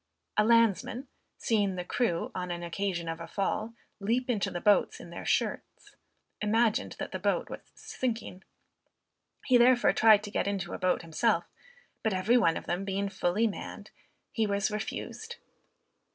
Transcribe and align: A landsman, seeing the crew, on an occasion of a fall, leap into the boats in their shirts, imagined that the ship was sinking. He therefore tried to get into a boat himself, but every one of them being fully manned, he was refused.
A 0.35 0.43
landsman, 0.43 1.07
seeing 1.37 1.75
the 1.75 1.85
crew, 1.85 2.31
on 2.33 2.49
an 2.49 2.63
occasion 2.63 3.07
of 3.07 3.21
a 3.21 3.27
fall, 3.27 3.75
leap 3.99 4.31
into 4.31 4.49
the 4.49 4.59
boats 4.59 4.99
in 4.99 5.11
their 5.11 5.27
shirts, 5.27 5.95
imagined 6.41 6.93
that 6.97 7.11
the 7.11 7.19
ship 7.19 7.51
was 7.51 7.59
sinking. 7.75 8.43
He 9.45 9.57
therefore 9.59 9.93
tried 9.93 10.23
to 10.23 10.31
get 10.31 10.47
into 10.47 10.73
a 10.73 10.79
boat 10.79 11.03
himself, 11.03 11.45
but 12.01 12.13
every 12.15 12.35
one 12.35 12.57
of 12.57 12.65
them 12.65 12.83
being 12.83 13.09
fully 13.09 13.45
manned, 13.45 13.91
he 14.31 14.47
was 14.47 14.71
refused. 14.71 15.35